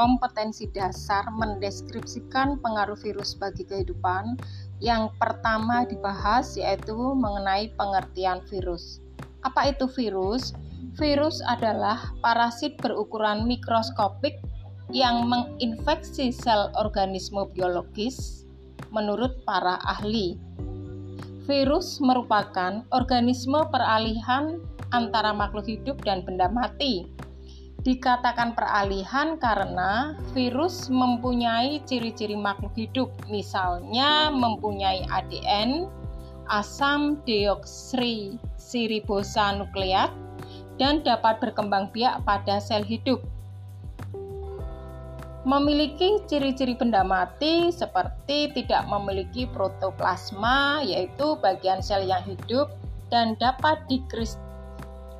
kompetensi 0.00 0.64
dasar 0.72 1.28
mendeskripsikan 1.28 2.56
pengaruh 2.64 2.96
virus 2.96 3.36
bagi 3.36 3.68
kehidupan, 3.68 4.40
yang 4.80 5.12
pertama 5.20 5.84
dibahas 5.84 6.56
yaitu 6.56 6.96
mengenai 6.96 7.68
pengertian 7.76 8.40
virus. 8.48 9.04
Apa 9.44 9.76
itu 9.76 9.84
virus? 9.92 10.56
Virus 10.96 11.44
adalah 11.44 12.16
parasit 12.24 12.80
berukuran 12.80 13.44
mikroskopik 13.44 14.40
yang 14.88 15.28
menginfeksi 15.28 16.32
sel 16.32 16.72
organisme 16.80 17.44
biologis 17.52 18.48
menurut 18.88 19.44
para 19.44 19.76
ahli. 19.84 20.40
Virus 21.44 22.00
merupakan 22.00 22.88
organisme 22.88 23.68
peralihan 23.68 24.64
antara 24.96 25.36
makhluk 25.36 25.68
hidup 25.68 26.00
dan 26.08 26.24
benda 26.24 26.48
mati 26.48 27.04
dikatakan 27.80 28.52
peralihan 28.52 29.40
karena 29.40 30.12
virus 30.36 30.92
mempunyai 30.92 31.80
ciri-ciri 31.88 32.36
makhluk 32.36 32.76
hidup, 32.76 33.08
misalnya 33.32 34.28
mempunyai 34.28 35.08
ADN, 35.08 35.88
asam 36.52 37.16
deoksirribosa 37.24 39.56
nukleat, 39.56 40.12
dan 40.76 41.00
dapat 41.04 41.40
berkembang 41.40 41.88
biak 41.92 42.24
pada 42.28 42.60
sel 42.60 42.84
hidup. 42.84 43.20
Memiliki 45.48 46.20
ciri-ciri 46.28 46.76
benda 46.76 47.00
mati 47.00 47.72
seperti 47.72 48.52
tidak 48.52 48.84
memiliki 48.92 49.48
protoplasma, 49.48 50.84
yaitu 50.84 51.32
bagian 51.40 51.80
sel 51.80 52.04
yang 52.04 52.20
hidup, 52.28 52.68
dan 53.08 53.40
dapat 53.40 53.80
dikristal 53.88 54.49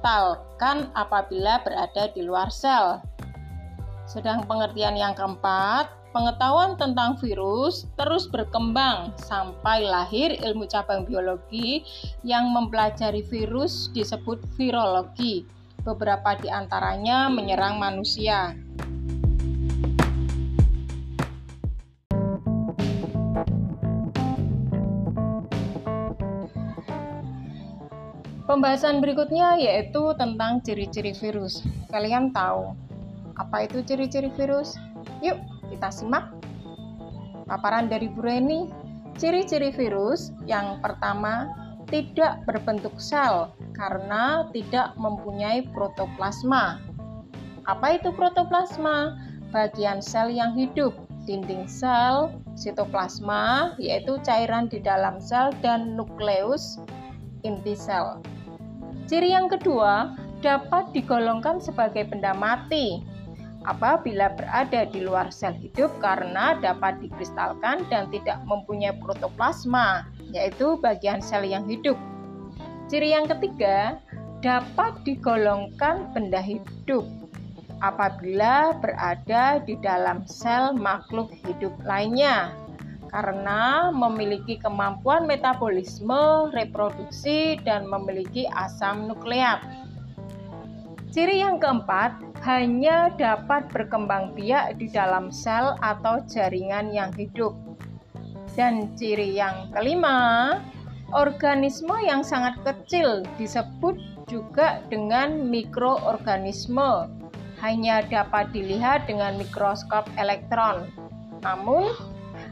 dibatalkan 0.01 0.89
apabila 0.97 1.61
berada 1.61 2.09
di 2.17 2.25
luar 2.25 2.49
sel. 2.49 3.05
Sedang 4.09 4.49
pengertian 4.49 4.97
yang 4.97 5.13
keempat, 5.13 5.93
pengetahuan 6.17 6.75
tentang 6.81 7.21
virus 7.21 7.85
terus 8.01 8.25
berkembang 8.25 9.13
sampai 9.21 9.85
lahir 9.85 10.41
ilmu 10.41 10.65
cabang 10.73 11.05
biologi 11.05 11.85
yang 12.25 12.49
mempelajari 12.49 13.21
virus 13.29 13.93
disebut 13.93 14.41
virologi. 14.57 15.45
Beberapa 15.85 16.33
di 16.41 16.49
antaranya 16.49 17.29
menyerang 17.29 17.77
manusia. 17.77 18.57
Pembahasan 28.51 28.99
berikutnya 28.99 29.63
yaitu 29.63 30.11
tentang 30.19 30.59
ciri-ciri 30.67 31.15
virus. 31.15 31.63
Kalian 31.87 32.35
tahu 32.35 32.75
apa 33.39 33.71
itu 33.71 33.79
ciri-ciri 33.87 34.27
virus? 34.35 34.75
Yuk, 35.23 35.39
kita 35.71 35.95
simak. 35.95 36.35
Paparan 37.47 37.87
dari 37.87 38.11
Bu 38.11 38.27
Reni. 38.27 38.67
Ciri-ciri 39.15 39.71
virus 39.71 40.35
yang 40.51 40.83
pertama 40.83 41.47
tidak 41.95 42.43
berbentuk 42.43 42.99
sel 42.99 43.55
karena 43.71 44.43
tidak 44.51 44.99
mempunyai 44.99 45.71
protoplasma. 45.71 46.83
Apa 47.71 48.03
itu 48.03 48.11
protoplasma? 48.11 49.15
Bagian 49.55 50.03
sel 50.03 50.27
yang 50.27 50.59
hidup, 50.59 50.99
dinding 51.23 51.71
sel, 51.71 52.35
sitoplasma 52.59 53.79
yaitu 53.79 54.19
cairan 54.27 54.67
di 54.67 54.83
dalam 54.83 55.23
sel 55.23 55.55
dan 55.63 55.95
nukleus 55.95 56.83
inti 57.47 57.79
sel. 57.79 58.19
Ciri 59.11 59.35
yang 59.35 59.51
kedua 59.51 60.15
dapat 60.39 60.95
digolongkan 60.95 61.59
sebagai 61.59 62.07
benda 62.07 62.31
mati. 62.31 63.03
Apabila 63.67 64.31
berada 64.39 64.87
di 64.87 65.03
luar 65.03 65.35
sel 65.35 65.51
hidup 65.59 65.91
karena 65.99 66.55
dapat 66.63 67.03
dikristalkan 67.03 67.91
dan 67.91 68.07
tidak 68.15 68.39
mempunyai 68.47 68.95
protoplasma, 69.03 70.07
yaitu 70.31 70.79
bagian 70.79 71.19
sel 71.19 71.43
yang 71.43 71.67
hidup. 71.67 71.99
Ciri 72.87 73.11
yang 73.11 73.27
ketiga 73.27 73.99
dapat 74.47 74.95
digolongkan 75.03 76.15
benda 76.15 76.39
hidup. 76.39 77.03
Apabila 77.83 78.79
berada 78.79 79.59
di 79.59 79.75
dalam 79.83 80.23
sel 80.31 80.71
makhluk 80.79 81.35
hidup 81.43 81.75
lainnya, 81.83 82.55
karena 83.11 83.91
memiliki 83.91 84.57
kemampuan 84.63 85.27
metabolisme, 85.27 86.55
reproduksi, 86.55 87.59
dan 87.67 87.91
memiliki 87.91 88.47
asam 88.55 89.11
nukleat. 89.11 89.61
Ciri 91.11 91.43
yang 91.43 91.59
keempat, 91.59 92.23
hanya 92.47 93.11
dapat 93.19 93.67
berkembang 93.75 94.33
biak 94.39 94.79
di 94.79 94.87
dalam 94.87 95.35
sel 95.35 95.75
atau 95.83 96.23
jaringan 96.31 96.95
yang 96.95 97.11
hidup. 97.19 97.53
Dan 98.55 98.95
ciri 98.95 99.35
yang 99.35 99.75
kelima, 99.75 100.59
organisme 101.11 101.99
yang 102.07 102.23
sangat 102.23 102.55
kecil 102.63 103.27
disebut 103.37 103.99
juga 104.31 104.79
dengan 104.87 105.51
mikroorganisme. 105.51 107.11
Hanya 107.59 108.07
dapat 108.07 108.55
dilihat 108.55 109.11
dengan 109.11 109.37
mikroskop 109.37 110.07
elektron. 110.17 110.89
Namun, 111.43 111.93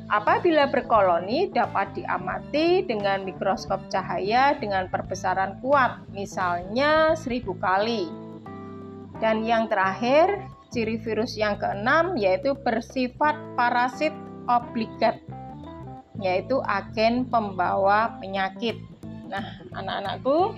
Apabila 0.09 0.73
berkoloni 0.73 1.53
dapat 1.53 1.93
diamati 1.93 2.81
dengan 2.81 3.29
mikroskop 3.29 3.93
cahaya 3.93 4.57
dengan 4.57 4.89
perbesaran 4.89 5.61
kuat, 5.61 6.01
misalnya 6.17 7.13
seribu 7.13 7.53
kali. 7.61 8.09
Dan 9.21 9.45
yang 9.45 9.69
terakhir, 9.69 10.49
ciri 10.73 10.97
virus 11.05 11.37
yang 11.37 11.61
keenam 11.61 12.17
yaitu 12.17 12.57
bersifat 12.65 13.37
parasit 13.53 14.17
obligat, 14.49 15.21
yaitu 16.25 16.57
agen 16.65 17.29
pembawa 17.29 18.17
penyakit. 18.17 18.81
Nah, 19.29 19.61
anak-anakku, 19.77 20.57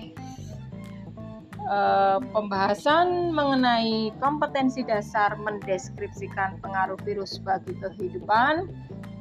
eh, 1.59 2.17
pembahasan 2.31 3.35
mengenai 3.35 4.15
kompetensi 4.23 4.79
dasar 4.87 5.35
mendeskripsikan 5.35 6.55
pengaruh 6.63 6.95
virus 7.03 7.35
bagi 7.43 7.75
kehidupan 7.83 8.71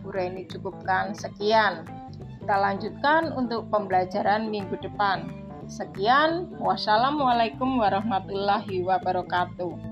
Bu 0.00 0.12
Reni 0.12 0.48
cukupkan 0.48 1.12
sekian. 1.12 1.84
Kita 2.40 2.56
lanjutkan 2.56 3.36
untuk 3.36 3.68
pembelajaran 3.68 4.48
minggu 4.48 4.80
depan. 4.80 5.28
Sekian, 5.70 6.50
wassalamualaikum 6.58 7.78
warahmatullahi 7.78 8.82
wabarakatuh. 8.82 9.89